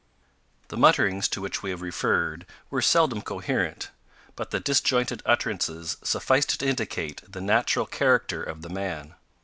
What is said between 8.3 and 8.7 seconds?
of the